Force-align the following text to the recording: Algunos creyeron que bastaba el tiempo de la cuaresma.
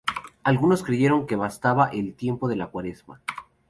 Algunos 0.43 0.81
creyeron 0.81 1.27
que 1.27 1.35
bastaba 1.35 1.89
el 1.89 2.15
tiempo 2.15 2.47
de 2.47 2.55
la 2.55 2.71
cuaresma. 2.71 3.21